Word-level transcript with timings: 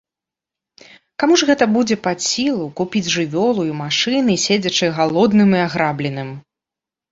Каму 1.23 1.33
ж 1.41 1.47
гэта 1.49 1.67
будзе 1.75 1.97
пад 2.07 2.17
сілу 2.29 2.65
купіць 2.81 3.11
жывёлу 3.17 3.67
і 3.69 3.77
машыны, 3.83 4.41
седзячы 4.47 4.93
галодным 4.99 5.49
і 5.61 5.63
аграбленым? 5.69 6.29